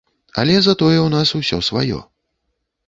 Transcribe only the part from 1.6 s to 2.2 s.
сваё.